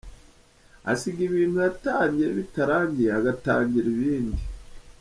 Asiga 0.91 1.19
ibintu 1.29 1.57
yatangiye 1.65 2.27
bitarangiye 2.37 3.09
agatangira 3.19 3.87
ibindi. 3.95 4.41